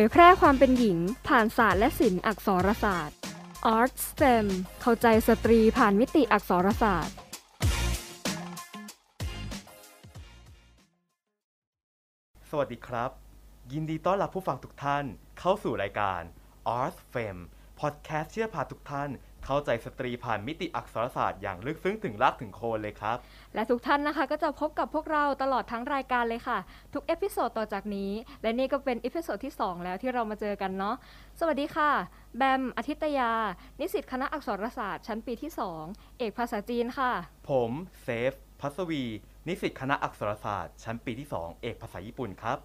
[0.00, 0.98] ยแพร่ความเป็นหญิง
[1.28, 3.16] ผ่านศาสตร์และศิลป์อักษรศาสตร์
[3.76, 4.46] Art STEM
[4.80, 7.14] เข้าใจสตรีผ่านมิติอักษรศาสตร์
[12.50, 13.10] สวัสดีครับ
[13.72, 15.04] ยินดีต้อนรับผู้ฟังทุกท่าน
[15.38, 16.20] เข้าสู่รายการ
[16.80, 17.36] Art Fem
[17.80, 19.10] พอดแคสต์เชื่อพาทุกท่าน
[19.44, 23.16] เข้าใจสตรีผ่านมิติอักษรศาสตร์อย่างลึกซึ้งถึงรากถึงโคนเลยครับ
[23.54, 26.58] และทุกท่านนะคะก็จะพบกับพวกเราตลอดทั้งรายการเลยค่ะ
[26.94, 28.10] ทุก episode ต่อจากนี้
[28.42, 30.96] และนี่ก็เป็น episode ที่ 2 แล้วที่เรามาเจอกันเนาะ
[31.40, 31.90] สวัสดีค่ะ
[32.36, 33.30] แบมอาทิตยา
[33.80, 35.50] นิสิตคณะอักษรศาสตร์ ชั้นปีที่
[35.84, 37.12] 2 เอกภาษาจีนค่ะ
[37.50, 37.70] ผม
[38.02, 39.02] เซฟพัสวี
[39.48, 42.58] นิสิตคณะอักษรศาสตร์ ชั้นปีที่ 2 เอกภาษาญี่ปุ่นครับ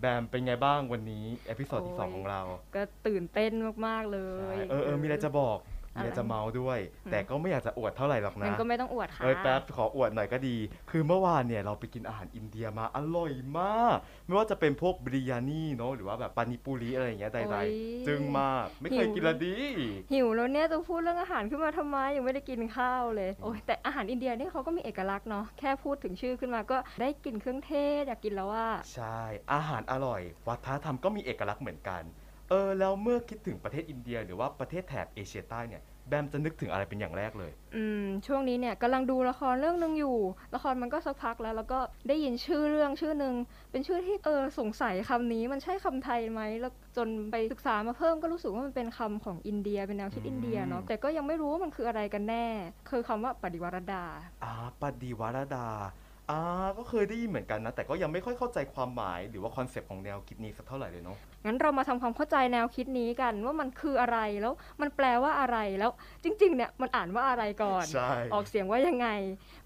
[0.00, 2.40] แบมเป็นไงบ้างวันนี้ episode ที่โอ้ย2ของเรา
[2.74, 3.52] ก็ตื่นเต้น
[3.86, 5.58] มาก ๆ เลใช่ยเออเออมีอะไรจะบอก
[5.96, 10.56] มีอะไรอะไรจะเมาท์ด้วยอืมแต่ก็ไม่อยากจะอวดเท่าไหร่หรอกนะงั้นก็ไม่ต้องอวดค่ะเอ้ยแป๊บขออวดหน่อยก็ดี
[10.90, 13.96] คือเมื่อวานเนี่ยเราไปกินอาหารอินเดียมาอร่อยมาก
[14.26, 19.56] ไม่ว่าจะเป็นพวกบริยานี่เนาะหรือว่าแบบปานิปุริอะไรอย่างเงี้ยใดโอ้ยๆจึงมากไม่เคยหิวกินละดี
[20.12, 29.18] หิวแล้วเนี่ยจะพูดเรื่องอาหารขึ้นมาทำไมยังไม่ได้กินข้าวเลยโอ้ยแต่อาหารอินเดียนี่เขาก็มีเอกลักษณ์เนาะแค่พูดถึงชื่อขึ้นมาก็ได้กลิ่นเครื่องเทศอยากกินแล้วว่า ใช่
[29.52, 32.02] อาหารอร่อย วัฒนธรรมก็มีเอกลักษณ์เหมือนกัน
[32.50, 40.18] เออแล้วเมื่อคิดถึงประเทศอินเดีย หรือว่าประเทศแถบเอเชียใต้เนี่ยแบมจะนึกถึงอะไรเป็นอย่างแรกเลย อืมช่วงนี้เนี่ยกำลังดูละครเรื่องหนึงอยู่
[40.54, 43.34] ละครมันก็สักพักแล้ว แล้วก็ได้ยินชื่อเรื่องชื่อหนึ่ง
[43.70, 52.46] เป็นชื่อที่เออสงสัยคำนี้มันใช่คำไทยไหมแล้วจนไปศึกษามาเพิ่มก็รู้สึกว่ามันเป็นคำของอินเดียเป็นแนวคิดอืมอินเดียเนาะแต่ก็ยังไม่รู้ว่ามันคืออะไรกันแน่
[52.90, 54.04] คือคำว่าปดิวรดา
[54.44, 55.66] อ่าปดิวรดา
[56.30, 56.40] อ่า
[56.78, 65.90] ก็เคยได้ยินเหมือนกันนะ แต่ก็ยังไม่ค่อยเข้าใจความหมายหรือว่า concept ของแนวคิดนี้สักเท่าไหร่เลยเนาะ งั้นเรามาทำความเข้าใจแนวคิดนี้กันว่ามันคืออะไรแล้วมันแปลว่าอะไรแล้ว
[66.24, 69.08] จริงๆเนี่ยมันอ่านว่าอะไรก่อน ใช่ ออกเสียงว่ายังไง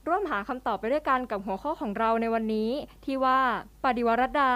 [0.06, 2.70] ร่วมหาคำตอบไปด้วยกันกับหัวข้อของเราในวันนี้
[3.04, 3.38] ที่ว่า
[3.84, 4.52] ปฏิวรดา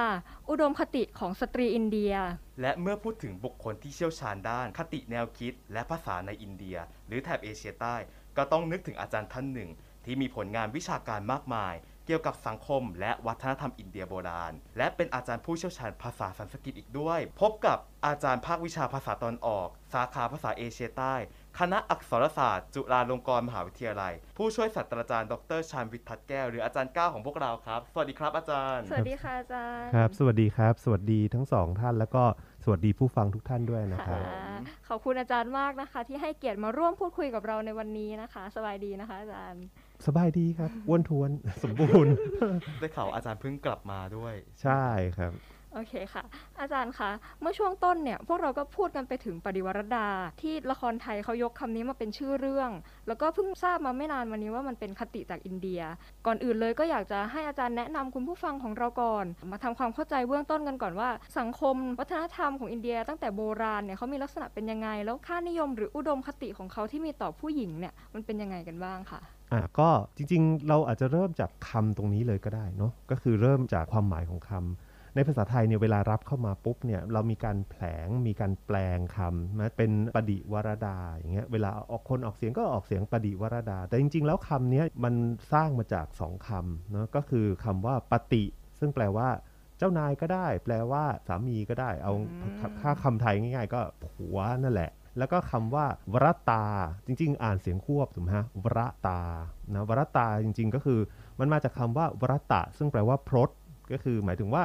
[0.51, 2.15] อุดมคติของสตรีอินเดีย
[2.61, 7.97] และเมื่อพูดถึงบุคคลที่เชี่ยวชาญด้าน คติแนวคิด และภาษาในอินเดีย หรือแถบเอเชียใต้
[8.37, 9.71] ก็ต้องนึกถึงอาจารย์ท่านหนึ่ง
[10.05, 11.75] ที่มีผลงานวิชาการมากมาย
[12.07, 21.15] เกี่ยวกับสังคมและวัฒนธรรมอินเดียโบราณ และเป็นอาจารย์ผู้เชี่ยวชาญภาษาสันสกฤตอีกด้วย พบกับอาจารย์ภาควิชาภาษาตอนออก สาขาภาษาเอเชียใต้
[21.59, 32.25] คณะอักษรศาสตร์ จุฬาลงกรณ์มหาวิทยาลัย ผู้ช่วยศาสตราจารย์ดรชาญวิทย์ทัดแก้ว หรืออาจารย์ก้าวของพวกเราครับ สวัสดีครับอาจารย์ สวัสดีค่ะอาจารย์คครับ สวัสดีครับ สวัสดีทั้งสองท่านแล้วก็
[32.65, 34.19] สวัสดีผู้ฟังทุกท่านด้วยนะคค่ะรั
[34.59, 39.65] บขอบคุณอาจารย์มากนะคะ ที่ให้เกียรติมาร่วมพูดคุยกับเราในวันนี้นะคะ สบายดีนะคะอาจารย์
[40.07, 41.31] สบายดีครับอ้วนทวน
[41.63, 42.13] สมบูรณ์
[42.81, 44.85] ได้ข่าวอาจารย์เพิ่งกลับมาด้วย ใช่
[45.19, 45.33] ครับ
[45.77, 46.25] โอเคค่ะ
[46.61, 47.11] อาจารย์คะ
[47.41, 50.09] เมื่อช่วงต้นเนี่ย พวกเราก็พูดกันไปถึงปฏิวรดา
[50.41, 52.71] ที่ละครไทยเขายกคำนี้มาเป็นชื่อเรื่อง
[53.09, 55.81] แล้วก็เพิ่งทราบมาไม่นานมานี้ว่ามันเป็นคติจากอินเดีย
[56.27, 69.21] ก่อนอื่นเลยก็อยากจะให้อาจารย์แนะนำคุณผู้ฟังของเราก่อน มาทำความเข้าใจเบื้องต้นกันก่อนว่า สังคมวัฒนธรรมของอินเดีย ตั้งแต่โบราณเนี่ยเขามีลักษณะเป็นยังไง แล้วค่านิยมหรืออุดมคติของเขาที่มีต่อผู้หญิงเนี่ยมันเป็นยังไงกันบ้างค่ะ
[69.53, 85.15] อะก็จริงๆ เราอาจจะเริ่มจากคำตรงนี้เลยก็ได้เนาะก็คือเริ่มจากความหมายของคำในภาษาไทยเนี่ยเวลารับเข้ามาปุ๊บเนี่ยเรามีการแผลงมีการแปลงคำนะเป็นปฏิวรดาอย่างเงี้ยเวลาออกคนออกเสียงก็ออกเสียงปฏิวรดา แต่จริง ๆ แล้วคำนี้มัน
[85.53, 88.45] สร้างมาจากสองคำเนาะก็คือคำว่าปฏิ
[88.79, 89.29] ซึ่งแปลว่า
[89.79, 92.13] เจ้านายก็ได้ แปลว่าสามีก็ได้ เอา
[92.81, 96.65] ค่าคำไทยง่าย ๆ ก็ผัวนั่นแหละ แล้วก็คำว่าวรตา
[97.07, 99.21] จริง ๆ อ่านเสียงควบถูกไหมฮะวรตา
[99.75, 101.01] นะวรตาจริง ๆ ก็คือ
[101.39, 103.51] มันมาจากคำว่าวรตะ ซึ่งแปลว่าพรต
[103.93, 104.65] ก็คือหมายถึงว่า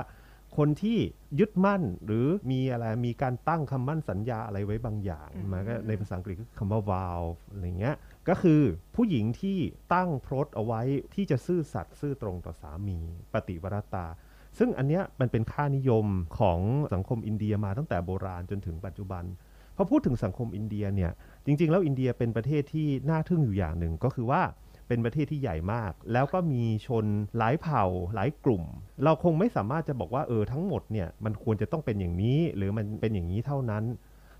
[0.57, 0.97] คนที่
[1.39, 7.95] ยึดมั่นหรือมีอะไรมีการตั้งคำมั่นสัญญาอะไรไว้บางอย่างอืมมาก็ในภาษาอังกฤษก็คือคำว่า vow อะไรเงี้ย
[8.29, 8.61] ก็คือ
[8.95, 9.57] ผู้หญิงที่
[9.93, 10.81] ตั้งพรตเอาไว้
[11.15, 12.97] ที่จะซื่อสัตย์ซื่อตรงต่อสามี
[13.33, 14.05] ปฏิวรตา
[14.57, 16.05] ซึ่งอันเนี้ยมันเป็นค่านิยม
[16.39, 16.59] ของ
[16.93, 19.23] สังคมอินเดียมาตั้งแต่โบราณจนถึงปัจจุบัน
[19.81, 21.11] พอพูดถึงสังคมอินเดียเนี่ย
[21.45, 24.41] จริง ๆ แล้วอินเดียเป็นประเทศที่น่าทึ่งอยู่อย่างหนึ่งก็คือว่า
[24.87, 27.05] เป็นประเทศที่ใหญ่มาก แล้วก็มีชน
[27.37, 28.63] หลายเผ่าหลายกลุ่ม
[29.03, 33.85] เราคงไม่สามารถจะบอกว่าเออทั้งหมดเนี่ยมันควรจะต้องเป็นอย่างนี้ หรือมันเป็นอย่างนี้เท่านั้น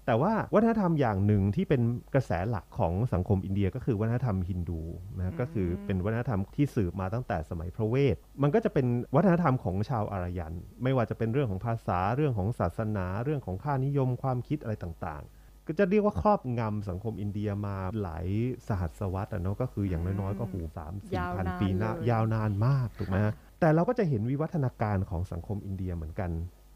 [0.06, 1.81] แต่ว่าวัฒนธรรมอย่างหนึ่งที่เป็น
[2.13, 4.81] กระแสหลักของสังคมอินเดียก็คือวัฒนธรรมฮินดู
[5.18, 8.86] นะก็คือเป็นวัฒนธรรมที่สืบมาตั้งแต่สมัยพระเวท มันก็จะเป็น
[9.16, 10.54] วัฒนธรรมของชาวอารยัน
[10.84, 15.38] ไม่ว่าจะเป็นเรื่องของภาษาเรื่องของศาสนา เรื่องของค่านิยมความคิดอะไรต่างๆ
[15.71, 18.27] ก็จะเรียกว่าครอบงำสังคมอินเดียมาหลาย
[18.68, 26.31] สหัสวรรษอะเนาะก็คืออย่างน้อยๆก็หูสามสี่ยาวพันนานปีนะเลยยาวนานมากถูกไหมฮะแต่เราก็จะเห็นวิวัฒนาการของสังคมอินเดียเหมือนกัน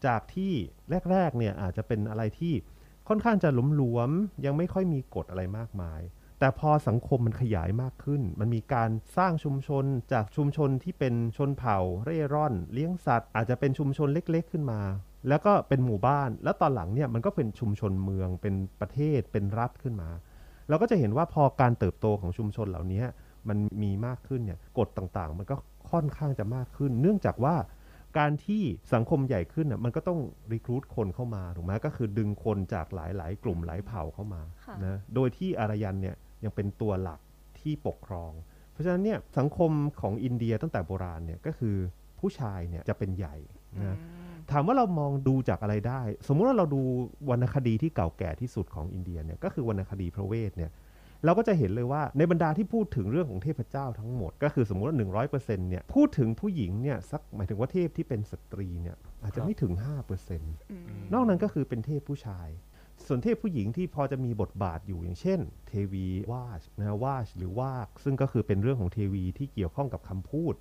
[0.06, 0.52] จากที่
[1.10, 2.54] แรกๆเนี่ยอาจจะเป็นอะไรที่
[3.08, 6.00] ค่อนข้างจะหลวมๆยังไม่ค่อยมีกฎอะไรมากมาย
[6.40, 14.80] แต่แต่พอสังคมมันขยายมากขึ้น มันมีการสร้างชุมชนจากชุมชนที่เป็นชนเผ่าเร่ร่อน เลี้ยงสัตว์ อาจจะเป็นชุมชนเล็ก ๆ ขึ้นมา
[15.28, 20.10] แล้วก็เป็นหมู่บ้าน แล้วตอนหลังเนี่ยมันก็เป็นชุมชนเมือง เป็นประเทศ เป็นรัฐขึ้นมา
[20.68, 23.02] เราก็จะเห็นว่าพอการเติบโตของชุมชนเหล่านี้
[23.48, 25.56] มันมีมากขึ้นเนี่ย กฎต่างๆ มันก็
[25.90, 27.54] ค่อนข้างจะมากขึ้น เนื่องจากว่า
[28.18, 28.62] การที่
[28.94, 30.20] สังคมใหญ่ขึ้นน่ะมันก็ต้อง
[30.52, 37.20] รีครูดคนเข้ามาถูกไหมก็คือดึงคนจากหลายๆ กลุ่มหลายเผ่าเข้ามาค่ะนะโดยที่อารยันเนี่ยยังเป็นตัวหลัก
[37.60, 38.32] ที่ปกครอง
[38.72, 41.76] เพราะฉะนั้นเนี่ยสังคมของอินเดียตั้งแต่โบราณเนี่ยก็คือ
[42.20, 43.36] ผู้ชายเนี่ยจะเป็นใหญ่
[43.84, 43.96] นะ
[44.52, 46.80] ถามว่าเรามองดูจากอะไรได้ สมมุติว่าเราดู
[47.30, 50.72] วรรณคดีที่เก่าแก่ที่สุดของอินเดียเนี่ยก็คือวรรณคดีพระเวทเนี่ย
[51.24, 54.96] เราก็จะเห็นเลยว่าในบรรดาที่พูดถึงเรื่องของเทพเจ้าทั้งหมด ก็คือสมมุติว่า
[55.28, 59.72] 100%เนี่ยพูดถึงผู้หญิงเนี่ยสักหมายถึงว่าเทพที่เป็นสตรีเนี่ยอาจจะไม่ถึง
[60.22, 60.38] 5%
[61.12, 62.48] นอกนั้นก็คือเป็นเทพผู้ชาย
[63.06, 70.54] ส่วนเทพผู้หญิงที่พอจะมีบทบาทอยู่อย่างเช่น เทวีวาชนะวาชหรือวากซึ่งก็คือเป็นเรื่องของเทวีที่เกี่ยวข้องกับคำพูด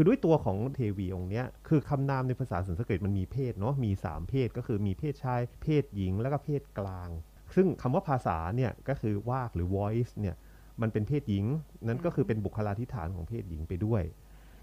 [0.00, 7.10] คือด้วยตัวของเทวีองค์เนี้ยคือคำนามในภาษาสันสกฤตมันมีเพศเนาะมี 3 เพศก็คือมีเพศชาย เพศหญิงแล้วก็เพศกลาง
[7.54, 10.36] ซึ่งคำว่าภาษาเนี่ยก็คือวากหรือ voice เนี่ย
[10.80, 11.44] มันเป็นเพศหญิง
[11.88, 14.02] นั้นก็คือเป็นบุคลาธิฐานของเพศหญิงไปด้วย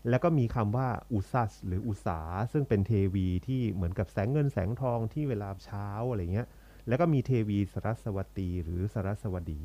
[0.09, 2.19] แล้วก็มีคำว่าอุซัสหรืออุสา
[2.51, 6.47] ซึ่งเป็นเทวีที่เหมือนกับแสงเงินแสงทองที่เวลาเช้าอะไรเงี้ย
[6.87, 9.61] แล้วก็มีเทวีสรัสวตีหรือสรัสวดี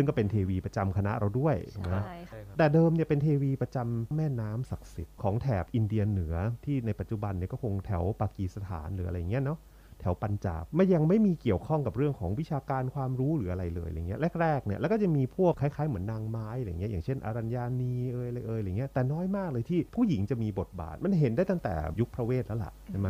[0.00, 9.58] ซึ่งก็เป็นเทวีประจำคณะเราด้วยถูกไหมใช่ค่ะใช่ครับแต่เดิมเนี่ยเป็นเทวีประจำแม่น้ำศักดิ์สิทธิ์ของแถบอินเดียเหนือที่ในปัจจุบันเนี่ยก็คงแถวปากีสถานหรืออะไรเงี้ยเนาะ
[10.00, 23.08] แถวปัญจาบไม่ยังไม่มีเกี่ยวข้องกับเรื่องของวิชาการความรู้หรืออะไรเลยอะไรเงี้ยแรกๆเนี่ยแล้วก็จะมีพวกคล้ายๆเหมือนนางไม้อะไรเงี้ยอย่างเช่นอารัญญานีเอยอะไรเอยอะไรเงี้ยแต่น้อยมากเลยที่ผู้หญิงจะมีบทบาทมันเห็นได้ตั้งแต่ยุคพระเวทแล้วล่ะใช่ไหม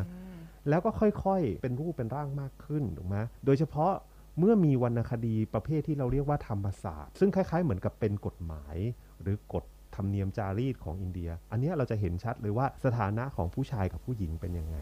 [0.68, 3.16] แล้วก็ค่อยๆ เป็นรูปเป็นร่างมากขึ้นถูกไหม
[3.46, 3.92] โดยเฉพาะ
[4.38, 8.76] เมื่อมีวรรณคดีประเภทที่เราเรียกว่าธรรมศาสตร์ ซึ่งคล้าย ๆ เหมือนกับเป็นกฎหมาย
[9.22, 9.64] หรือกฎ
[9.96, 14.78] ธรรมเนียมจารีตของอินเดีย อันเนี้ยเราจะเห็นชัดเลยว่าสถานะของผู้ชายกับผู้หญิงเป็นยังไง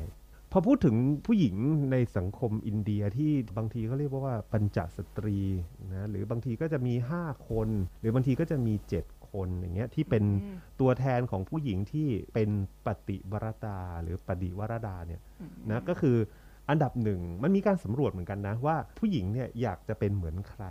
[0.53, 0.97] พอพูดถึง
[1.27, 1.57] ผู้หญิง
[1.93, 5.39] ในสังคมอินเดียที่บางทีเขาเรียกว่าปัญจสตรี
[5.93, 7.69] นะหรือบางทีก็จะมี 5 คน
[8.01, 10.25] หรือบางทีก็จะมี 7คนอย่างเงี้ยที่เป็น
[10.81, 12.51] ตัวแทนของผู้หญิงที่เป็น
[12.87, 15.21] ปฏิวรดาหรือปฏิวรดาเนี่ย
[15.71, 16.17] นะก็คือ
[16.71, 20.65] อันดับหนึ่งมันมีการสำรวจเหมือนกันนะว่าผู้หญิงเนี่ยอยากจะเป็นเหมือนใคร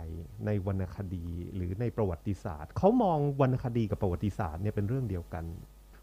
[0.46, 5.44] ในวรรณคดีหรือในประวัติศาสตร์เขามองวรรณคดีกับประวัติศาสตร์เนี่ยเป็นเรื่องเดียวกัน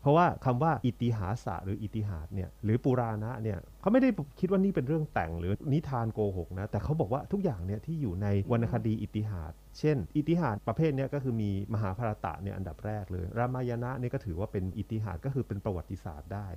[0.01, 4.09] เพราะว่าคำว่าอิติหาสะหรืออิติหาสเนี่ยหรือปุราณะเนี่ย เขาไม่ได้
[4.39, 16.47] คิดว่านี่เป็นเรื่องแต่งหรือนิทานโกหกนะแต่เขาบอกว่าทุกอย่างเนี่ยที่อยู่ในวรรณคดีอิติหาสเช่น อิติหาสประเภทเนี้ยก็คือมีมหาภารตะเนี่ยอันดับแรกเลย รามายณะเนี่ยก็ถือว่าเป็นอิติหาสก็คือเป็นประวัติศาสตร์ได้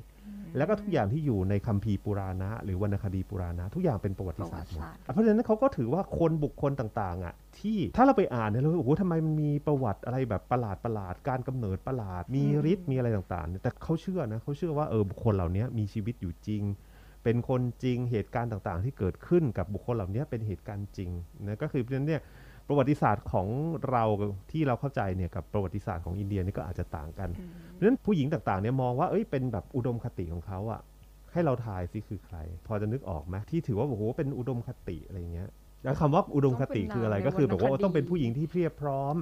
[0.56, 16.62] แล้วก็ทุกอย่างที่อยู่ในคัมภีร์ปุราณะ หรือวรรณคดีปุราณะ ทุกอย่างเป็นประวัติศาสตร์หมดประวัติศาสตร์อะเพราะฉะนั้นเขาก็ถือว่าคนบุคคลต่างๆอะที่ถ้าเราไปอ่านเนี่ยเราโอ้โหทำไมมันมีประวัติอะไรแบบประหลาดประหลาดๆการกำเนิดประหลาด มีฤทธิ์มีอะไรต่างๆเนี่ยแต่เขาเชื่อนะเขาเชื่อว่าเออบุคคลเหล่านี้มีชีวิตอยู่จริง
[17.24, 21.10] เป็นคนจริงเหตุการณ์ต่างๆ ที่เกิดขึ้นกับบุคคลเหล่านี้เป็นเหตุการณ์จริง
[21.46, 22.22] นะก็คือเพราะฉะนั้นเนี่ย
[22.68, 23.48] ประวัติศาสตร์ของ
[23.90, 24.04] เรา
[24.52, 27.28] ที่เราเข้าใจเนี่ยกับประวัติศาสตร์ของอินเดียนี่ก็อาจจะต่างกัน
[27.72, 30.80] เพราะฉะนั้นผู้หญิงต่างๆเนี่ยมองว่าเอ้ยเป็นแบบอุดมคติของเขาอะ
[31.32, 32.36] ให้เราทายสิคือใคร
[32.66, 35.48] พอจะนึกออกไหมที่ถือว่าโอ้โหเป็นอุดมคติอะไรเงี้ย
[35.84, 39.14] แล้วคำว่าอุดมคติคืออะไรต้องเป็นนางก็คือแบบว่าในวรรณคดีต้องเป็นผู้หญิงที่เพรียบพร้อม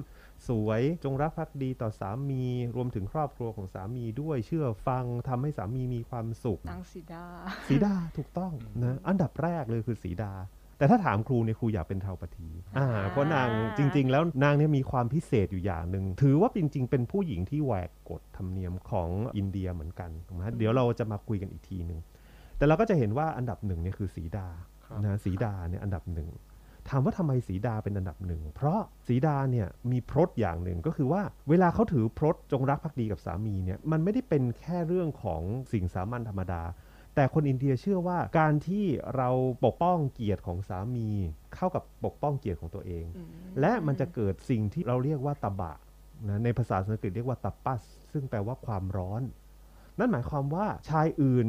[0.47, 2.43] สวยจงรักภักดีต่อสามี
[2.75, 7.25] รวมถึงครอบครัวของสามีด้วยเชื่อฟังทำให้สามีมีความสุขนางสีดา
[7.67, 8.51] สีดาถูกต้อง
[8.83, 10.33] นะอันดับแรกเลยคือสีดา
[10.77, 21.99] แต่ถ้าถามครูเนี่ยครูอยากเป็นเทาปทีอ่าอ่าเพราะนางจริง ๆ แล้วนางเนี่ยมีความพิเศษอยู่อย่างหนึ่งถือว่าจริง ๆ เป็นผู้หญิงที่แหวกกฎธรรมเนียมของอินเดียเหมือนกันถูกไหมเดี๋ยวเราจะมาคุยกันอีกทีหนึ่ง
[22.57, 24.47] แต่เราก็จะเห็นว่าอันดับหนึ่งเนี่ยคือสีดา
[24.85, 26.29] ครับนะสีดาเนี่ยอันดับหนึ่ง
[26.89, 35.41] ถามว่าทำไมสีดาเป็นอันดับหนึ่ง เพราะสีดาเนี่ยมีพรตอย่างหนึ่งก็คือว่า เวลาเขาถือพรตจงรักภักดีกับสามีเนี่ยมันไม่ได้เป็นแค่เรื่องของ
[35.73, 36.63] สิ่งสามัญธรรมดา
[37.15, 39.29] แต่คนอินเดียเชื่อว่าการที่เรา
[39.65, 41.09] ปกป้องเกียรติของสามี
[41.55, 43.05] เข้ากับปกป้องเกียรติของตัวเอง
[43.61, 45.73] และมันจะเกิดสิ่งที่เราเรียกว่าตบะ
[46.27, 49.21] นะในภาษาสันสกฤตเรียกว่าตัปปัส ซึ่งแปลว่าความร้อน
[49.99, 51.47] นั่นหมายความว่าชายอื่น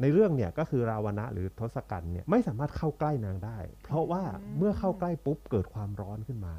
[0.00, 4.22] ในเรื่องเนี่ยก็คือราวณะหรือทศกัณฐ์เนี่ยไม่สามารถเข้าใกล้นางได้ เพราะว่า
[4.58, 6.54] เมื่อเข้าใกล้ปุ๊บเกิดความร้อนขึ้นมา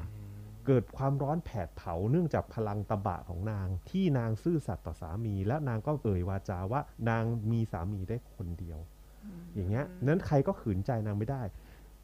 [0.66, 8.78] เกิดความร้อนแผดเผาเนื่องจากพลังตบะของนาง ที่นางซื่อสัตย์ต่อสามี และนางก็เอ่ยวาจาว่านางมีสามีได้คนเดียว
[9.54, 11.42] อย่างเงี้ยนั้นใครก็ขืนใจนางไม่ได้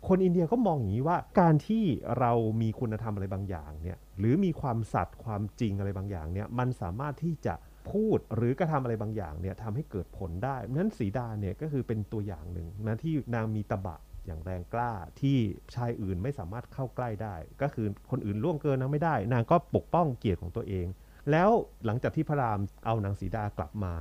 [0.08, 1.84] คนอินเดียก็มองอย่างนี้ว่า การที่
[2.18, 7.54] เรามีคุณธรรมอะไรบางอย่างเนี่ยหรือมีความสัตย์ความจริงอะไรบางอย่างเนี่ยมันสามารถที่จะ
[7.90, 13.96] พูดหรือกระทำอะไรบางอย่างเนี่ยทำให้เกิดผลได้นั้นสีดาเนี่ยก็คือเป็นตัวอย่างหนึ่งนะที่นางมีตบะ
[14.26, 15.36] อย่างแรงกล้าที่
[15.74, 20.86] ชายอื่นไม่สามารถเข้าใกล้ได้ ก็คือคนอื่นล่วงเกินนางไม่ได้ นางก็ปกป้องเกียรติของตัวเอง
[21.30, 21.50] แล้ว
[21.86, 23.94] หลังจากที่พระรามเอานางสีดากลับมา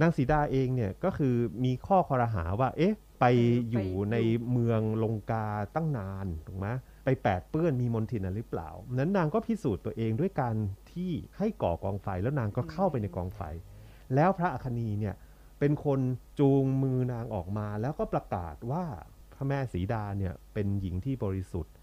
[0.00, 3.30] นางสีดาเองเนี่ยก็คือมีข้อคอรหาว่า เอ๊ะ ไปอ
[3.70, 4.16] อยู่ใน
[4.50, 6.68] เมืองลงกาตั้งนานถูกไหม
[7.04, 10.54] ไปแปดเปื้อนมีมนทินหรือเปล่า นั้นนางก็พิสูจน์ตัวเองด้วยการ
[10.94, 13.40] ที่ให้ก่อกองไฟแล้วนางก็เข้าไปในกองไฟ
[14.14, 15.14] แล้วพระอคนีเนี่ย
[15.58, 16.00] เป็นคน
[16.38, 18.84] จูงมือนางออกมา แล้วก็ประกาศว่า
[19.34, 21.74] พระแม่สีดาเนี่ยเป็นหญิงที่บริสุทธิ์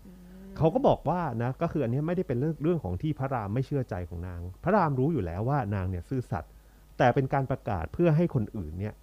[0.57, 6.51] เขาก็บอกว่านะก็คืออันเนี้ยไม่ได้เป็นเรื่องเรื่องของที่พระรามไม่เชื่อใจของนาง พระรามรู้อยู่แล้วว่านางเนี่ยซื่อสัตย์
[6.97, 8.93] แต่เป็นการประกาศเพื่อให้คนอื่นเนี่ย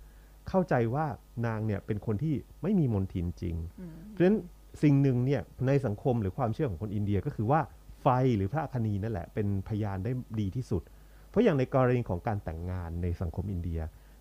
[0.49, 1.07] เข้าใจว่า
[1.47, 4.39] นางเนี่ยเป็นคนที่ไม่มีมนทินจริงอืมเพราะฉะนั้น
[4.83, 7.61] สิ่งหนึ่งเนี่ยในสังคมหรือความเชื่อของคนอินเดียก็คือว่า
[8.05, 10.83] ไฟหรือพระอคนีนั่นแหละเป็นพยานได้ดีที่สุด
[11.31, 13.81] เพราะอย่างในกรณีของการแต่งงานในสังคมอินเดีย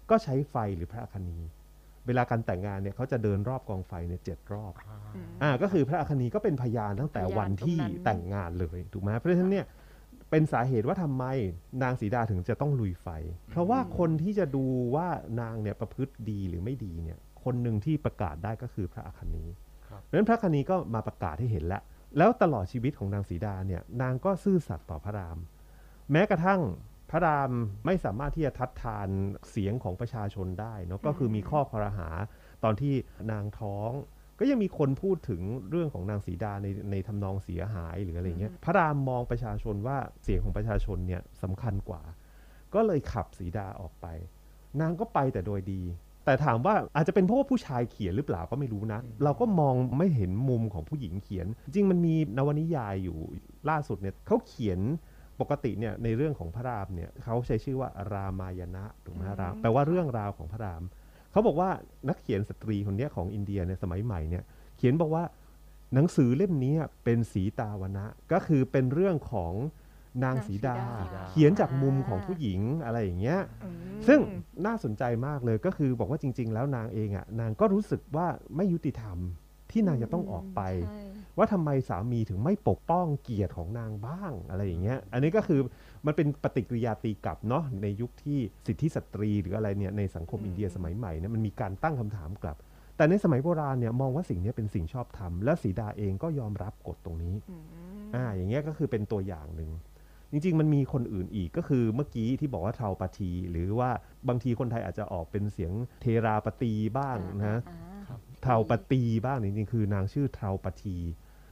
[0.09, 1.39] ก็ใช้ไฟหรือพระอคนี
[2.07, 4.73] เวลาการแต่งงานเนี่ยเขาจะเดินรอบกองไฟเนี่ยเจ็ดรอบ
[5.15, 9.65] อืมอ่าก็คือพระอคนีก็เป็นพยานตั้งแต่พยานวันที่ตรงนั้นแต่งงานเลยถูกไหมเพราะฉะนั้นเนี่ย
[10.29, 11.25] เป็นสาเหตุว่าทำไม
[11.83, 13.07] นางสีดาถึงจะต้องลุยไฟ
[13.49, 15.07] เพราะว่าคนที่จะดูว่า
[15.41, 19.45] นางเนี่ยประพฤติดีหรือไม่ดีเนี่ยคนหนึ่งที่ประกาศได้ก็คือพระอคนี
[19.87, 21.81] ครับเพราะฉะนั้นพระอคนีก็มาประกาศให้เห็นแล้ว
[22.17, 25.37] แล้วตลอดชีวิตของนางสีดาเนี่ยนางก็ซื่อสัตย์ต่อพระราม
[26.11, 26.61] แม้กระทั่ง
[27.09, 27.51] พระราม
[27.85, 29.07] ไม่สามารถที่จะทัดทาน
[29.49, 32.09] เสียงของประชาชนได้เนาะก็คือมีข้อคอรหา
[32.63, 32.93] ตอนที่
[33.31, 33.91] นางท้อง
[34.39, 42.01] ก็ยังมีคนพูดถึงเรื่องของนางสีดาในในทำนองเสียหายหรืออะไรเงี้ยพระรามมองประชาชนว่าเสียงของประชาชนเนี่ยสำคัญกว่า
[42.73, 44.07] ก็เลยขับสีดาออกไป
[44.79, 45.81] นางก็ไปแต่โดยดี
[46.25, 53.17] แต่ถามว่าอาจจะเป็นเพราะว่าผู้ชายเขียนหรือเปล่าก็ไม่รู้นะ เราก็มองไม่เห็นมุมของผู้หญิงเขียน จริงมันมีนวนิยายอยู่
[53.69, 54.79] ล่าสุดเนี่ยเขาเขียน
[55.41, 60.83] ปกติเนี่ยในเรื่องของพระรามเนี่ยเขาใช้ชื่อว่ารามายณะถูกไหมอืมรามแปลว่าเรื่องราวของพระราม
[61.31, 61.69] เขาบอกว่า
[62.09, 64.43] นักเขียนสตรีคนเนี้ยของอินเดียในสมัยใหม่เนี่ย
[64.77, 65.23] เขียนบอกว่า
[65.93, 69.53] หนังสือเล่มนี้เป็นสีตาวนะก็คือเป็นเรื่องของ
[70.23, 73.75] นางสีดานางสีดา เขียนจากมุมของผู้หญิงอะไรอย่างเงี้ยอืม
[74.07, 74.19] ซึ่ง
[74.65, 79.17] น่าสนใจมากเลยก็คือบอกว่าจริง ๆ แล้วนางเองอะนางก็รู้สึกว่าไม่ยุติธรรม
[79.71, 85.59] ที่นางจะต้องออกไปใช่ว่าทำไมสามีถึงไม่ปกป้องเกียรติของนางบ้างอะไรอย่างเงี้ย อันนี้ก็คือ
[86.05, 92.57] มันเป็นปฏิกิริยาตีกลับเนาะในยุคที่สิทธิสตรีหรืออะไรเนี่ยในสังคมอินเดียสมัยใหม่เนี่ยมันมีการตั้งคำถามกลับ
[92.97, 97.63] แต่ในสมัยโบราณเนี่ยมองว่าสิ่งเนี้ยเป็นสิ่งชอบธรรมและสีดาเองก็ยอมรับกฎตรงนี้อืม
[98.15, 99.69] อ่าอย่างเงี้ยก็คือเป็นตัวอย่างหนึ่ง
[100.33, 103.89] จริงๆ มันมีคนอื่นอีกก็คือเมื่อกี้ที่บอกว่าเทราปทีหรือว่า
[104.27, 105.71] บางทีคนไทยอาจจะออกเป็นเสียง
[106.01, 110.97] เทราปตีบ้างนะอ่าครับเทราปตีบ้างจริงๆ คือนางชื่อเทราปที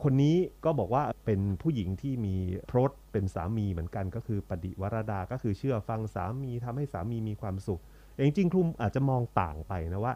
[0.04, 0.36] คนนี้
[0.66, 2.36] ก็บอกว่าเป็นผู้หญิงที่มี
[2.70, 7.82] พรตเป็นสามีเหมือนกันก็คือปฏิวรดาก็คือเชื่อฟังสามีทำให้สามีมีความสุข
[8.14, 10.14] แต่จริงๆคลุมอาจจะมองต่างไปนะว่า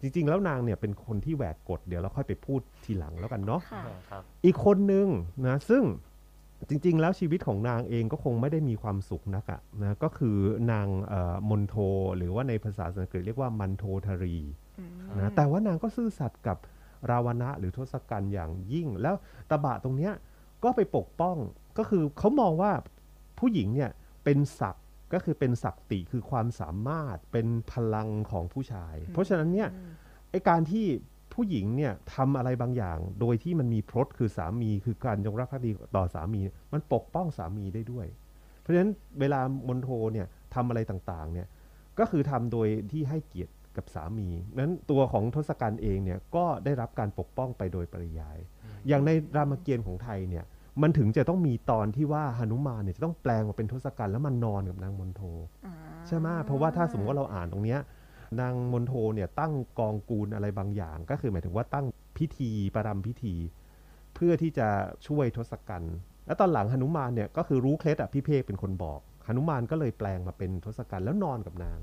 [0.00, 5.06] จริง ๆ แล้วนางเนี่ยเป็นคนที่แหวกกฎเดี๋ยวเราค่อยไปพูดทีหลังแล้วกันเนาะค่ะครับอีกคนหนึ่ง
[5.46, 5.82] นะซึ่ง
[6.68, 10.36] จริง ๆ แล้วชีวิตของนางเองก็คงไม่ได้มีความสุขนักอะนะก็คือ
[10.72, 11.74] นางเอ่อมนโท
[12.16, 14.38] หรือว่าในภาษาสันสกฤตเรียกว่ามันโททารี
[14.78, 16.58] อืมนะแต่ว่านางก็ซื่อสัตย์กับ
[17.10, 19.14] ราวณะหรือทศกัณฐ์อย่างยิ่ง แล้ว
[19.50, 20.12] ตบะตรงเนี้ย
[20.64, 21.36] ก็ไปปกป้อง
[21.78, 22.72] ก็คือเขามองว่า
[23.38, 23.90] ผู้หญิงเนี่ย
[24.24, 29.92] เป็นศักดิ์ก็คือเป็นศักติคือความสามารถเป็นพลังของผู้ชาย เพราะฉะนั้นเนี่ยอืม
[30.30, 30.86] ไอการที่
[31.36, 36.40] ผู้หญิงเนี่ยทำอะไรบางอย่าง โดยที่มันมีพรตคือสามีคือการจงรักภักดีต่อสามี
[36.72, 38.06] มันปกป้องสามีได้ด้วย
[38.60, 38.90] เพราะฉะนั้น
[39.20, 41.46] เวลามนโทเนี่ยทำอะไรต่างๆเนี่ย
[41.98, 44.28] ก็คือทำโดยที่ให้เกียรติกับสามี
[44.58, 48.38] นั้นตัวของทศกัณฐ์เองเนี่ยก็ได้รับการปกป้องไปโดยปริยาย
[48.88, 50.44] อย่างในรามเกียรติ์ของไทยเนี่ย
[50.82, 55.22] มันถึงจะต้องมีตอนที่ว่าหนุมานเนี่ยจะต้องแปลงมาเป็นทศกัณฐ์แล้วมันนอนกับนางมนโท
[55.66, 55.74] อ่า
[56.06, 57.80] ใช่ไหมเพราะว่าถ้าสมมติว่าเราอ่านตรงเนี้ย
[58.40, 61.86] นางมนโทเนี่ยตั้งกองกูลอะไรบางอย่าง ก็คือหมายถึงว่าตั้ง
[62.18, 63.34] พิธีประรำพิธี
[64.14, 64.68] เพื่อที่จะ
[65.06, 71.78] ช่วยทศกัณฐ์แล้วตอนหลังหนุมานเนี่ยก็คือรู้เคล็ดอะพี่เพกเป็นคนบอกหนุมานก็เลยแปลงมาเป็นทศกัณฐ์แล้วนอนกับนาง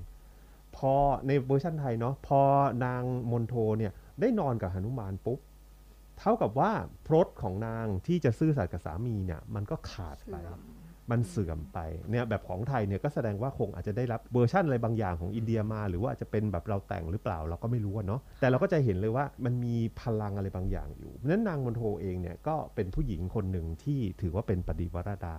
[0.75, 0.93] พอ
[1.27, 2.39] ในเวอร์ชันไทยเนาะพอ
[2.85, 5.39] นางมณโฑเนี่ยได้นอนกับหนุมานปุ๊บ
[6.19, 6.71] เท่ากับว่า
[7.07, 10.35] พรตของนางที่จะซื่อสัตย์กับสามีเนี่ยมันก็ขาดไป
[11.11, 11.79] มันเสื่อมไป
[12.11, 25.37] เนี่ยแบบของไทยเนี่ยก็แสดงว่าคงอาจจะได้รับเวอร์ชั่นอะไรบางอย่างของอินเดียมา หรือว่าอาจจะเป็นแบบเราแต่งหรือเปล่าเราก็ไม่รู้เนาะแต่เราก็จะเห็นเลยว่ามันมีพลังอะไรบางอย่างอยู่เพราะนั้นนางมณโฑเองเนี่ยก็เป็นผู้หญิงคนหนึ่งที่ถือว่าเป็นปดิวรดา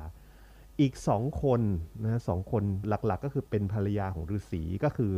[0.81, 1.61] อีกสองคน
[2.03, 5.13] นะสองคนหลักๆ ก็คือเป็นภรรยาของฤาษีก็คือ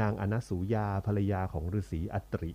[0.00, 2.52] นางอนัสูยาภรรยาของฤาษีอตริ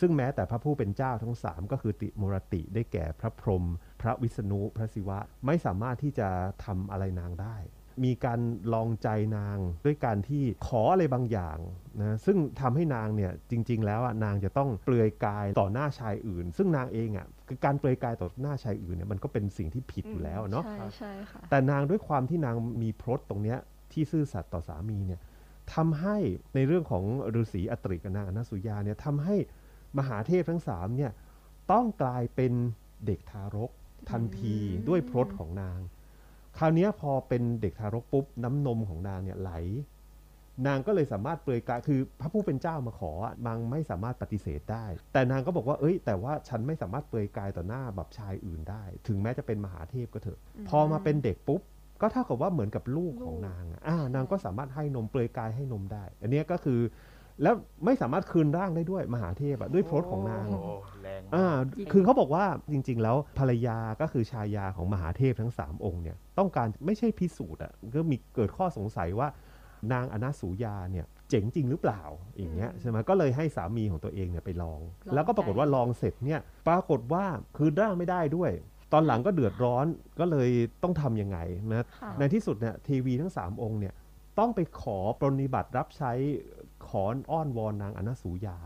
[0.00, 3.64] ซึ่งแม้แต่พระผู้เป็นเจ้าทั้งสามก็คือติมุรติได้แก่พระพรหม
[4.02, 6.28] พระวิษณุพระศิวะไม่สามารถที่จะ
[6.64, 7.56] ทำอะไรนางได้
[8.04, 8.40] มีการ
[8.74, 11.58] ลองใจนางด้วยการที่ขออะไรบางอย่าง
[12.00, 23.58] นะซึ่งทำให้นางเนี่ยจริง ๆ แล้วอะนางจะต้องเปลือยกายต่อหน้าชายอื่น ซึ่งนางเองอะคือการเปลือยกายต่อหน้าชายอื่นเนี่ยมันก็เป็นสิ่งที่ผิดอยู่แล้วเนาะใช่ใช่ค่ะแต่นางด้วยความที่นางมีพรตตรงเนี้ย
[23.92, 25.20] ที่ซื่อสัตย์ต่อสามีเนี่ย
[25.74, 26.16] ทำให้
[26.54, 27.04] ในเรื่องของ
[27.40, 29.36] ฤาษีอตริกับนางอนัสสุยาเนี่ยทำให้
[29.98, 31.12] มหาเทพทั้งสามเนี่ย
[31.72, 32.52] ต้องกลายเป็น
[33.06, 33.70] เด็กทารก
[34.10, 35.80] ทันทีอืมด้วยพรตของนาง
[36.58, 39.52] คราวเนี้ยพอเป็นเด็กทารกปุ๊บน้ำนมของนางเนี่ยไหล
[40.66, 50.38] นางก็เลยสามารถเปลือยกายคือพระผู้เป็นเจ้ามาขออะนางไม่สามารถปฏิเสธได้ แต่นางก็บอกว่าเอ้ย แต่ว่าฉันไม่สามารถเปลือยกายต่อหน้าแบบชายอื่นได้ ถึงแม้จะเป็นมหาเทพก็เถอะ
[50.68, 51.60] พอมาเป็นเด็กปุ๊บ
[52.00, 56.80] ก็เท่ากับว่าเหมือนกับลูกของนางอะอ่านางก็สามารถให้นมเปลือยกายให้นมได้ อันเนี้ยก็คือ
[57.42, 69.28] แล้วไม่สามารถคืนร่างได้ด้วยมหาเทพอะด้วยพรตของนาง โอ้แรงมากอ่าจริงคือเขาบอกว่าจริง ๆ แล้วภรรยาก็คือชายาของมหาเทพทั้งสามองค์เนี่ยต้องการไม่ใช่พิสูจน์อะก็มีเกิดข้อสงสัยว่า
[69.92, 72.02] นางอนาสูยาเนี่ยเจ๋งจริงหรือเปล่า
[72.38, 77.24] อย่างเงี้ยใช่ไหมก็เลยให้สามีของตัวเองเนี่ยไปลอง ลองแล้วก็ปรากฏว่าลองเสร็จเนี่ยปรากฏว่า
[77.56, 78.50] คืนร่างไม่ได้ด้วย
[78.92, 79.86] ตอนหลังก็เดือดร้อน
[80.20, 80.50] ก็เลย
[80.82, 81.38] ต้องทำยังไง
[81.70, 83.94] นะค่ะ ในที่สุดเนี่ยเทวีทั้งสามองค์เนี่ย
[84.38, 86.12] ต้องไปขอปรนนิบัติรับใช้
[86.88, 88.58] ขออ้อนวอนนางอนาสูยา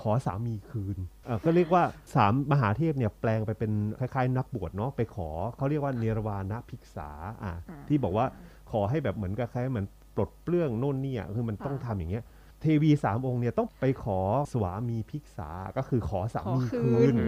[0.00, 1.82] ขอสามีคืนเอ่อก็เรียกว่า
[2.14, 7.52] สามมหาเทพเนี่ยแปลงไปเป็นคล้ายๆ นักบวชเนาะไปขอเขาเรียกว่าเนรวานะภิกษาอะอ่า
[7.88, 8.26] ที่บอกว่า
[8.70, 12.24] ขอให้แบบเหมือนกับคล้ายๆเหมือนปลดเปลื้องโน่นนี่อะคือมันต้องทำอย่างเงี้ย
[12.60, 14.20] เทวีสามองค์เนี่ยต้องไปขอ
[14.52, 17.20] สวามีภิกษาก็คือขอสามีขอคืคืนน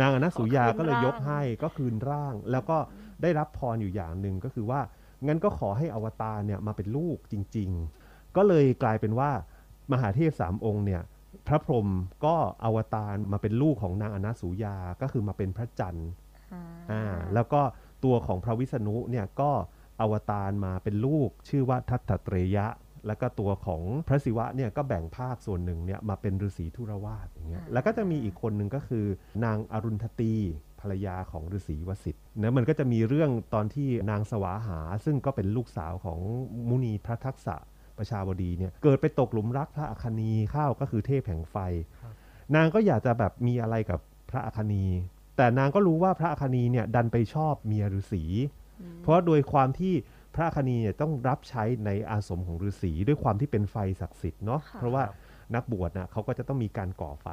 [0.00, 2.78] นางอนัสสุยาขอคืนก็เลยยกร่างให้ก็คืนร่าง แล้วก็
[3.22, 4.80] ได้รับพรอยู่อย่างหนึ่งก็คือว่า
[5.26, 7.70] งั้นก็ขอให้อวตารเนี่ยมาเป็นลูกจริง
[8.04, 9.30] ๆ ก็เลยกลายเป็นว่า
[9.92, 11.02] มหาเทพสามองค์เนี่ย
[11.46, 11.88] พระพรหม
[12.24, 16.10] ก็อวตารมาเป็นลูกของนางอนัสสุยาก็คือมาเป็นพระจันทร์
[16.52, 17.02] อ่าอ่า
[17.34, 17.60] แล้วก็
[18.04, 19.50] ตัวของพระวิษณุเนี่ยก็
[20.00, 22.66] อวตารมาเป็นลูกชื่อว่าทัตตเตรยะ
[23.06, 29.04] แล้วก็ตัวของพระศิวะเนี่ยก็แบ่งภาคส่วนหนึ่งเนี่ยมาเป็นฤาษีธุรวาสอย่างเงี้ยแล้วก็จะมีอีกคนหนึ่งก็คือ
[29.44, 30.34] นางอรุณทตี
[30.80, 36.18] ภรรยาของฤาษีวสิทธิ์นะมันก็จะมีเรื่องตอนที่นางสวาหา ซึ่งก็เป็นลูกสาวของ
[36.68, 37.56] มุนีพระทักษะ
[38.00, 41.56] ประชาบดีเนี่ยเกิดไปตกหลุมรักพระอคนีเข้าก็คือเทพแห่งไฟ
[42.54, 44.84] นางก็อยากจะแบบมีอะไรกับพระอคนี
[45.36, 48.24] แต่นางก็รู้ว่าพระอคนีเนี่ยดันไปชอบเมียฤาษี
[49.02, 49.94] เพราะโดยความที่
[50.34, 55.04] พระอคนีเนี่ยต้องรับใช้ในอาสมของฤาษีด้วยความที่เป็นไฟศักดิ์สิทธิ์เนาะค่ะเพราะว่า
[55.54, 57.28] นักบวชนะเขาก็จะต้องมีการก่อไฟ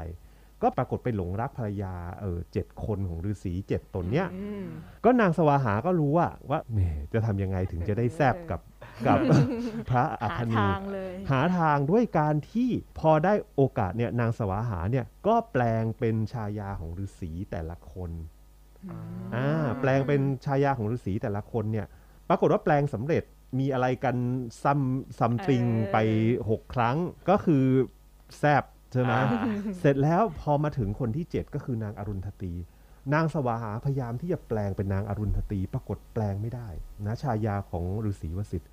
[0.64, 4.66] ก็ปรากฏไปหลงรักภรรยาเออเจ็ดคนของฤาษีเจ็ดตนเนี้ยอืม
[5.06, 6.80] ก็นางสวาหาก็รู้ว่าว่าแหม
[7.14, 8.60] จะทำยังไงถึงจะได้แซบกับ
[9.08, 9.18] กับ
[9.90, 18.12] พระอหาคนีทางเลยหาทางด้วยการที่พอได้โอกาสเนี่ยนางสวาหาเนี่ยก็แปลงเป็นชายาของฤาษีแต่ละคน
[19.36, 21.88] อ่าแปลงเป็นชายาของฤาษีแต่ละคนเนี่ย
[22.30, 23.24] ปรากฏว่าแปลงสำเร็จ
[23.60, 24.18] มีอะไรกัน
[24.64, 24.82] ซัม
[25.20, 25.98] ซัมติงเออไป
[26.50, 26.98] หกครั้ง
[27.30, 27.64] ก็คือ
[28.38, 32.54] แซบใช่ไหมอ่าเสร็จแล้วพอมาถึงคนที่ 7 ก็คือนางอรุณทตี
[33.14, 36.70] นางสวาหาพยายามที่จะแปลงเป็นนางอรุณทตี ปรากฏแปลงไม่ได้
[37.06, 38.72] นะชายาของฤาษีวสิทธิ์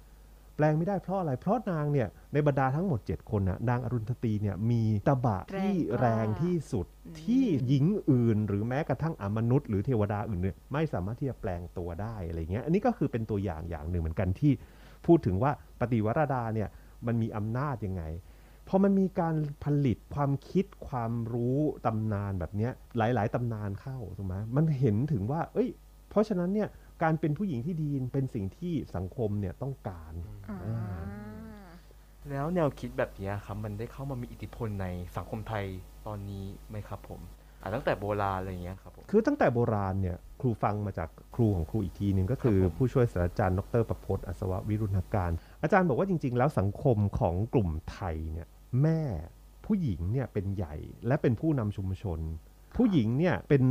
[0.56, 6.86] แปลงไม่ได้เพราะอะไร เพราะนางเนี่ยในบรรดาทั้งหมด 7 คนน่ะนางอรุณทตีเนี่ยมีตบะที่แรแรงงกว่าที่สุด
[7.22, 14.52] ที่หญิงอื่น หรือแม้กระทั่งอมนุษย์หรือเทวดาอื่นเนี่ยไม่สามารถที่จะแปลงตัวได้อะไรเงี้ยอันนี้ก็คือเป็นตัวอย่างอย่างหนึ่งเหมือนกันที่
[15.06, 16.68] พูดถึงว่าปฏิวรดาเนี่ย
[17.06, 18.02] มันมีอำนาจยังไง
[18.68, 25.68] พอมันมีการผลิตความคิดความรู้ตำนานแบบเนี้ยหลาย ๆตำนานเข้าถูกไหมมันเห็นถึงว่า เอ้ย
[26.10, 26.68] เพราะฉะนั้นเนี่ย
[27.02, 30.43] การเป็นผู้หญิงที่ดีเป็นสิ่งที่สังคมเนี่ยต้องการอ่าอ่า
[32.30, 35.64] แล้วแนวคิดแบบเนี้ยครับมันได้เข้ามามีอิทธิพลในสังคมไทย
[36.06, 37.20] ตอนนี้ไหมครับผม
[37.62, 45.30] อ่าตั้งแต่โบราณอะไรอย่างเงี้ยครับผม คือตั้งแต่โบราณเนี่ยครูฟังมาจากครูของครูอีกทีหนึ่งก็คือครับผม ผู้ช่วยศาสตราจารย์ดรประพจน์อัศววิรุณการ
[45.62, 48.48] อาจารย์บอกว่าจริง ๆ แล้วสังคมของกลุ่มไทยเนี่ย
[48.82, 49.00] แม่
[49.66, 50.74] ผู้หญิงเนี่ยเป็นใหญ่
[51.06, 52.20] และเป็นผู้นำชุมชน
[52.76, 53.62] ผู้หญิงเนี่ยเป็น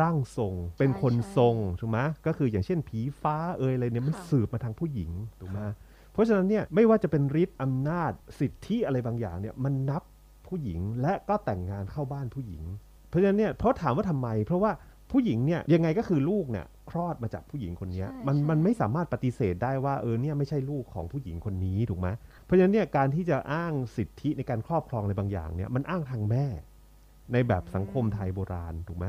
[0.00, 5.87] ร่างทรง เป็นคนใช่ทรงถูกไหมก็คืออย่างเช่นผีฟ้าเอ่ยอะไรเนี่ยมันค่ะ สืบมาทางผู้หญิงถูกไหมเพ
[6.18, 10.02] ราะฉะนั้นเนี่ยไม่ว่าจะเป็นฤทธิ์อำนาจสิทธิอะไรบางอย่างเนี่ยมันนับ
[10.46, 12.62] ผู้หญิงและก็แต่งงานเข้าบ้านผู้หญิง
[13.08, 14.72] เพราะฉะนั้นเนี่ยเพราะถามว่าทำไม เพราะว่า
[15.12, 22.08] ผู้หญิงเนี่ยยังไงก็คือลูกเนี่ยคลอดมาจากผู้หญิงคนเนี้ยใช่มันใช่มันไม่สามารถปฏิเสธได้ว่าเออเนี่ยไม่ใช่ลูกของผู้หญิงคนนี้ถูกไหม
[22.44, 26.46] เพราะฉะนั้นเนี่ยการที่จะอ้างสิทธิในการครอบครองอะไรบางอย่างเนี่ยมันอ้างทางแม่
[27.32, 29.06] ในแบบสังคมไทยโบราณถูกไหม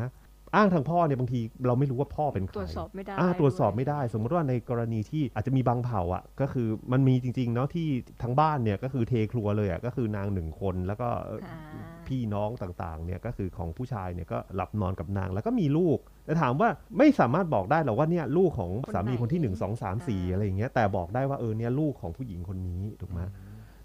[0.55, 7.87] อ้างทางพ่อเนี่ยบางทีเราไม่รู้ว่าพ่อเป็นใครตรวจสอบไม่ได้อ่าตรวจสอบด้วยไม่ได้ สมมติว่าในกรณีที่อาจจะมีบางเผ่าอะก็คือมันมีจริงๆเนาะที่
[8.21, 11.09] ทั้งบ้านเนี่ยก็คือเทครัวเลยอะก็คือนางหนึ่งคนแล้วก็
[11.45, 11.57] อ่า
[12.07, 23.19] พี่น้องต่างๆเนี่ยก็คือของผู้ชายเนี่ยก็หลับนอนกับนางแล้วก็มีลูกแต่ถามว่าไม่สามารถบอกได้หรอกว่าเนี่ยลูกของสามีคนที่หนึ่งสองสามสี่อะไรอย่างเงี้ยแต่บอกได้ว่าเออเนี่ยลูกของผู้หญิงคนนี้ถูกไหม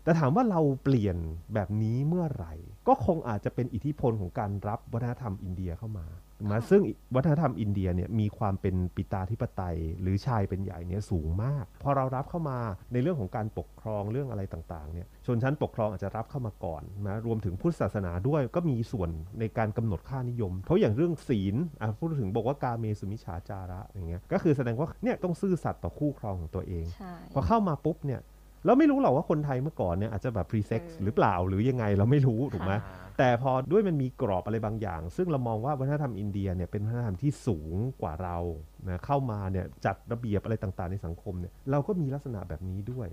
[0.05, 1.17] แต่ถามว่าเราเปลี่ยน
[1.55, 2.55] แบบนี้เมื่อไหร่
[2.89, 6.83] ก็คงอาจจะเป็นอิทธิพลของการรับวัฒนธรรมอินเดียเข้ามาถูกไห มค่ะซึ่ง
[7.15, 12.59] วัฒนธรรมอินเดียเนี่ยมีความเป็นปิตาธิปไตย หรือชายเป็นใหญ่เนี่ยสูงมาก พอเรารับเข้ามา
[12.93, 28.21] ในเรื่องของการปกครองเรื่องอะไรต่างๆเนี่ยชนชั้นปกครองอาจจะรับเข้ามาก่อนนะรวมถึงพุทธศาสนาด้วยก็มีส่วนในการกำหนดค่านิยม เพราะอย่างเรื่องศีลอะพูดถึงบอกว่ากาเมสุมิชฌาจาระอย่างเงี้ยก็คือแสดงว่าเนี่ยต้องซื่อสัตย์ต่อคู่ครองของตัวเองใช่พอเข้ามาปุ๊บเนี่ย
[28.65, 38.39] เราไม่รู้หรอกว่าคนไทยเมื่อก่อนเนี่ยอาจจะแบบพรีเซ็กซ์เออหรือเปล่าหรือยังไงเราไม่รู้ถูกไหมอ่าแต่พอด้วยมันมีกรอบอะไรบางอย่าง ซึ่งเรามองว่าวัฒนธรรมอินเดียเนี่ยเป็นวัฒนธรรมที่สูงกว่าเรา
[38.89, 43.09] นะเข้ามาเนี่ยจัดระเบียบอะไรต่างๆ ในสังคมเนี่ยเราก็มีลักษณะแบบนี้ด้วย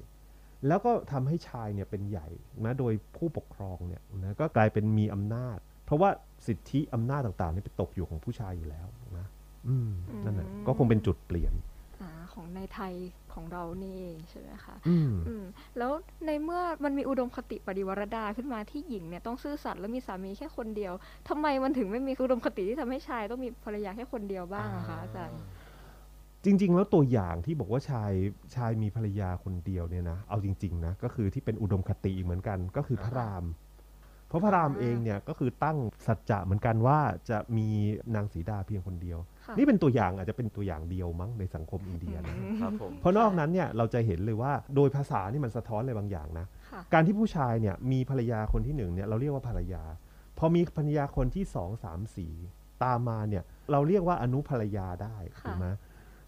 [0.67, 2.27] แล้วก็ทำให้ชายเนี่ยเป็นใหญ่
[2.65, 6.09] นะโดยผู้ปกครองเนี่ยนะก็กลายเป็นมีอำนาจ เพราะว่า
[6.47, 8.87] สิทธิอำนาจต่างๆนี่ไปตกอยู่ของผู้ชายอยู่แล้ว
[9.17, 9.27] นะ
[9.67, 9.91] อืม
[10.25, 11.53] นั่นแหละก็คงเป็นจุดเปลี่ยน
[12.01, 12.93] อ่าของในไทย
[13.33, 15.43] ของเรานี่เองใช่ไหมคะอืมอืม
[15.77, 15.91] แล้ว
[16.25, 20.93] ในเมื่อมันมีอุดมคติปฏิวรดาขึ้นมาที่หญิงเนี่ยต้องซื่อสัตย์และมีสามีแค่คนเดียว
[21.29, 25.39] ทำไมมันถึงไม่มีอุดมคติที่ทำให้ชายต้องมีภรรยาแค่คนเดียวบ้างอะคะอาจารย์
[26.45, 28.11] จริง ๆ แล้วตัวอย่างที่บอกว่าชาย
[28.55, 33.43] ชายมีภรรยาคนเดียวเนี่ยนะเอาจริง ๆ นะก็คือที่เป็นอุดมคติอีกเหมือนกันก็คือพระราม
[34.31, 37.67] เพราะพระรามอ่าเองเนี่ยก็คือตั้งสัจจะเหมือนกันว่าจะมี
[38.15, 49.83] นางสีดาเพียงคนเดียวค่ะนี่เป็นตัวอย่างอาจจะเป็นตัวอย่างเดียวมั้งในสังคมอินเดียนะครับผมเพราะนอกนั้นเนี่ยเราจะเห็นเลยว่าโดยภาษานี่มันสะท้อนอะไรบางอย่างนะค่ะการที่ผู้ชายเนี่ยมีภรรยาคนที่หนึ่งเนี่ยเราเรียกว่าภรรยา
[50.37, 52.33] พอมีภรรยาคนที่สองสามสี่
[52.83, 55.67] ตามมาเนี่ยเราเรียกว่าอนุภรรยาได้ค่ะถูกไหม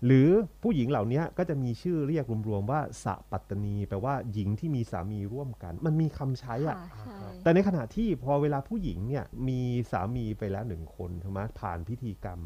[0.06, 0.28] หรือ
[0.64, 9.62] ผู้หญิงเหล่านี้ก็จะมีชื่อเรียกรวมๆว่าสะปัตตนีแปลว่าหญิงที่มีสามีร่วมกัน มันมีคำใช้อะค่ะใช่แต่ในขณะที่พอเวลาผู้หญิงเนี่ยมี
[9.92, 12.40] สามีไปแล้วหนึ่งคนถูกไหมผ่านพิธีกรรม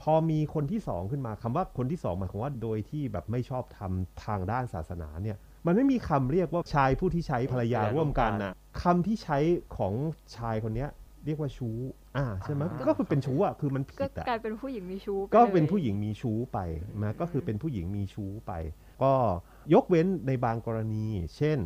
[0.00, 9.38] พอมีคนที่สองขึ้นมาคำว่าคนที่สองหมายความว่าโดยที่แบบไม่ชอบทำทางด้านศาสนาเนี่ยมันไม่มีคำเรียกว่าชายผู้ที่ใช้ภรรยาร่วมกันน่ะคำที่ใช้
[9.76, 9.94] ของ
[10.36, 10.90] ชายคนเนี้ย
[11.28, 11.78] เรียกว่าชู้
[12.16, 16.58] อ่าใช่ไหมอ่าก็คือเป็นชู้อะคือมันก็ผิดอะกลายเป็นผู้หญิงมีชู้ไก็เป็นลยผู้หญิงมีชู้ไป
[17.02, 18.52] นะก็คือเป็นผู้หญิงมีชู้ไป
[19.02, 19.12] ก็
[19.74, 21.58] ยกเว้นในบางกรณี เช่น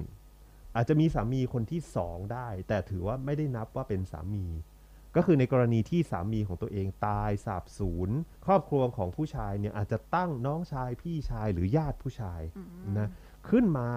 [0.76, 4.46] อาจจะมีสามีคนที่สองได้ แต่ถือว่าไม่ได้นับว่าเป็นสามี
[5.16, 8.10] ก็คือในกรณีที่สามีของตัวเองตายสาบสูญ
[8.46, 13.08] ครอบครัวของผู้ชายเนี่ยอาจจะตั้งน้องชายพี่ชายหรือญาติผู้ชายอืมนะ
[13.48, 13.88] ขึ้นมา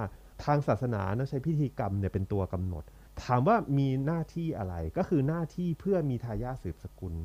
[0.44, 2.84] ทางศาสนานะใช้พิธีกรรมเนี่ยเป็นตัวกำหนด
[3.24, 7.16] ถามว่ามีหน้าที่อะไรก็คือหน้าที่เพื่อมีทายาทสืบสกุล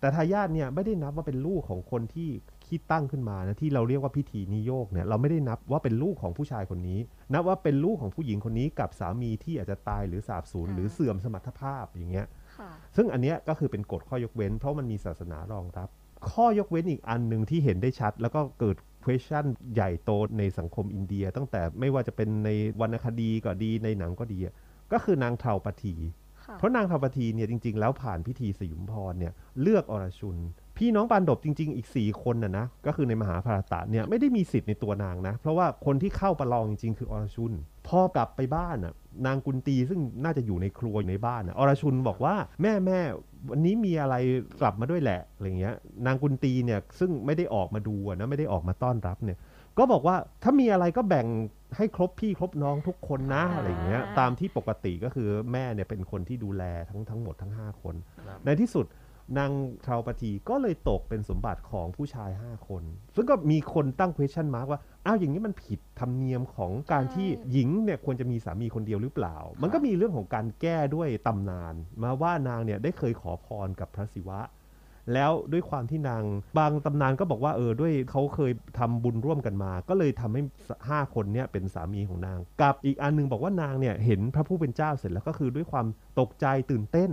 [0.00, 2.28] แต่ทายาทเนี่ยไม่ได้นับว่าเป็นลูกของคนที่
[2.66, 7.00] คิดตั้งขึ้นมานะที่เราเรียกว่าพิธีนิโยกเนี่ยเราไม่ได้นับว่าเป็นลูกของผู้ชายคนนี้
[7.32, 12.26] นับว่าเป็นลูกของผู้หญิงคนนี้กับสามีที่อาจจะตายหรือสาบสูญอ่าหรือเสื่อมสมรรถภาพอย่างเงี้ย
[12.58, 15.88] ค่ะซึ่งอันเนี้ยก็คือเป็นกฎข้อยกเว้น เพราะมันมีศาสนารองรับ
[16.32, 24.54] ข้อยกเว้นอีกอันหนึ่งที่เห็นได้ชัด แล้วก็เกิด question ใหญ่โตในสังคมอินเดีย ตั้งแต่ไม่ว่าจะเป็นในวรรณคดีก็ดีในหนังก็ดีอะ
[24.92, 25.94] ก็คือนางเทราปที
[26.44, 30.36] ค่ะเพราะนางเทราปทีเนี่ยจริง ๆ แล้วผ่านพิธีสยุมพรเนี่ยเลือกอรชุน
[30.76, 37.52] พี่น้องปานดบจริง ๆ อีก 4 คนน่ะนะก็คือในมหาภารตะเนี่ยไม่ได้มีสิทธิ์ในตัวนางนะ เพราะว่าคนที่เข้าประลองจริง ๆ คืออรชุน
[37.88, 38.94] พอกลับไปบ้านน่ะ
[39.26, 43.00] นางกุนตีซึ่งน่าจะอยู่ในครัวอยู่ในบ้านน่ะอรชุนบอกว่าแม่แม่
[43.50, 44.14] วันนี้มีอะไร
[44.60, 45.74] กลับมาด้วยแหละอะไรเงี้ย
[46.06, 49.38] นางกุนตีเนี่ยซึ่งไม่ได้ออกมาดูอะนะไม่ได้ออกมาต้อนรับเนี่ย
[49.78, 51.26] ก็บอกว่าถ้ามีอะไรก็แบ่ง
[51.76, 57.94] ให้ครบพี่ครบน้องทุกคนนะอ่าอะไรเงี้ย ตามที่ปกติก็คือแม่เนี่ยเป็นคนที่ดูแลทั้งทั้งหมดทั้ง 5 คน
[58.26, 58.86] ครับในที่สุด
[59.38, 59.50] นาง
[59.82, 62.82] เทราปทีก็เลยตกเป็นสมบัติของผู้ชาย 5 คน
[63.16, 74.40] ซึ่งก็มีคนตั้ง question mark ว่า อ้าวอย่างนี้มันผิดธรรมเนียมของการที่หญิงเนี่ยควรจะมีสามีคนเดียวหรือเปล่า มันก็มีเรื่องของการแก้ด้วยตำนาน มาว่านางเนี่ยได้เคยขอพรกับพระศิวะ
[75.14, 76.22] แล้วด้วยความที่นาง
[76.58, 80.42] บางตำนานก็บอกว่าเออด้วยเขาเคยทำบุญร่วมกันมา ก็เลยทำให้
[80.88, 85.86] ห้าคนเนี่ยเป็นสามีของนาง กับอีกอันหนึงบอกว่านางเนี่ยเห็นพระผู้เป็นเจ้าเสร็จแล้วก็คือด้วยความ
[86.20, 87.10] ตกใจตื่นเต้น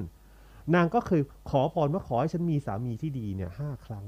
[0.75, 4.05] นางก็เคยขอพรว่าขอให้ฉันมีสามีที่ดีเนี่ยห้าครั้ง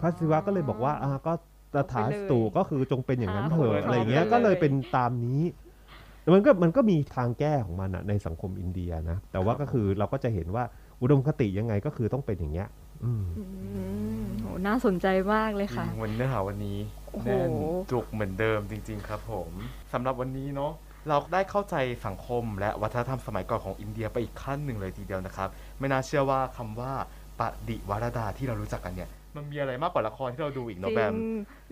[0.00, 1.32] พระศิวะก็เลยบอกว่าอ่าก็
[1.74, 5.42] ตถาสตุเอาไปเลยก็คือจงเป็นอย่างนั้นเถอะอะไรเงี้ยก็เลยเป็นตามนี้
[6.34, 10.64] มันก็มันก็มีทางแก้ของมันอะในสังคมอินเดียนะ แต่ว่าก็คือเราก็จะเห็นว่า
[11.02, 12.68] อุดมคติยังไงก็คือต้องเป็นอย่างเงี้ย
[13.04, 13.44] อืมอื
[14.20, 16.78] มโหน่าสนใจมากเลยค่ะจริงวันเนื้อหาวันนี้
[17.12, 17.50] โอ้โห แน่น
[17.90, 19.50] จุกเหมือนเดิมจริง ๆ ครับผม
[19.92, 20.72] สำหรับวันนี้เนาะ
[21.08, 21.76] เราได้เข้าใจ
[22.06, 26.92] สังคมและวัฒนธรรมสมัยก่อนของอินเดียไปอีกขั้นหนึ่งเลยทีเดียวนะครับ ไม่น่าเชื่อว่าคำว่า
[27.40, 31.16] ปฏิวรดาที่เรารู้จักกันเนี่ย มันมีอะไรมากกว่าละครที่เราดูอีกจเนาะริแบงม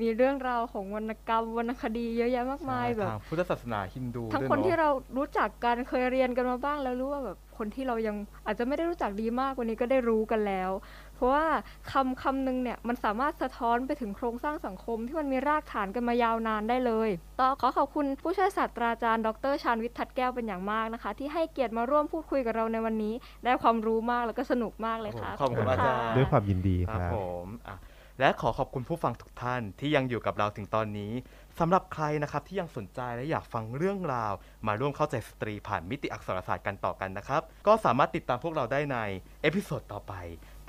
[0.01, 10.71] มีเรื่องราวของวรรณกรรมวรรณคดีเยอะแยะมากมายใช่แบบ ทางพุทธศาสนาฮินดูทั้งด้วยคนเนาะ ที่เรารู้จักกันเคยเรียนกันมาบ้างแล้วรู้ว่าแบบคนที่เรายังอาจจะไม่ได้รู้จักดีมากวันนี้ก็ได้รู้กันแล้ว
[11.12, 11.47] เพ ราะว่า
[11.93, 17.09] คำคำหนึ่งเนี่ยมันสามารถสะท้อนไปถึงโครงสร้างสังคมที่มันมีรากฐานกันมายาวนานได้เลย
[17.41, 27.77] ต่อขอขอบคุณผู้ช่วยศาสตราจารย์ ดรชาญวิทย์ทัดแก้วเป็นอย่างมากนะคะ ที่ให้เกียรติมาร่วมพูดคุยกับเราในวันนี้ ได้ความรู้มากแล้วก็สนุกมากเลยค่ะขอบคุณอาจารย์ด้วยความยินดีคครับรับผมอะ
[28.21, 31.13] และขอขอบคุณผู้ฟังทุกท่านที่ยังอยู่กับเราถึงตอนนี้
[31.59, 34.33] สำหรับใครนะครับที่ยังสนใจและอยากฟังเรื่องราว
[34.67, 38.97] มาร่วมเข้าใจสตรีผ่านมิติอักษรศาสตร์กันต่อกันนะครับ ก็สามารถติดตามพวกเราได้ใน
[39.43, 40.15] episode ต่อไป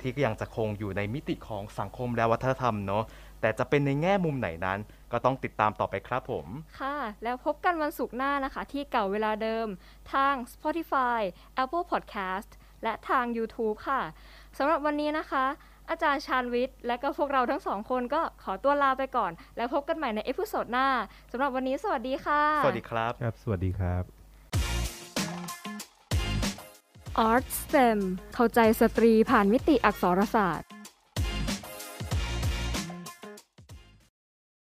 [0.04, 3.04] ที่ก็ยังจะคงอยู่ในมิติของสังคมและวัฒนธรรมเนาะ
[3.40, 4.78] แต่จะเป็นในแง่มุมไหนนั้น
[5.12, 6.46] ก็ต้องติดตามต่อไปครับผม
[6.80, 9.66] ค่ะ แล้วพบกันวันศุกร์หน้านะคะ ที่เก่าเวลาเดิม
[10.12, 11.20] ทาง Spotify
[11.62, 12.50] Apple Podcast
[12.82, 14.02] และทาง YouTube ค่ะ
[14.58, 15.44] สำหรับวันนี้นะคะ
[15.90, 20.88] อาจารย์ชาญวิทย์ และก็พวกเราทั้งสองคนก็ขอตัวลาไปก่อน แล้วพบกันใหม่ใน episode หน้า
[21.32, 24.23] สำหรับวันนี้สวัสดีค่ะ สวัสดีครับ ครับ สวัสดีครับ
[27.16, 27.98] Art STEM
[28.34, 30.68] เข้าใจสตรีผ่านมิติอักษรศาสตร์